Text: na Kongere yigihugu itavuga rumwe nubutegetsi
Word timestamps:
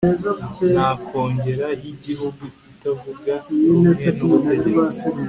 na 0.73 0.87
Kongere 1.07 1.67
yigihugu 1.83 2.43
itavuga 2.71 3.33
rumwe 3.65 4.07
nubutegetsi 4.17 4.97